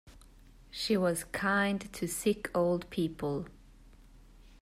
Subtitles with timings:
[0.71, 3.45] She was kind to sick old people.